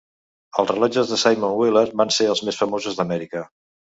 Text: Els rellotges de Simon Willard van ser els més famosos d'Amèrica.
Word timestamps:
Els 0.61 0.69
rellotges 0.71 1.11
de 1.11 1.19
Simon 1.23 1.53
Willard 1.59 1.95
van 2.01 2.13
ser 2.17 2.29
els 2.31 2.43
més 2.47 2.59
famosos 2.65 2.99
d'Amèrica. 3.01 3.45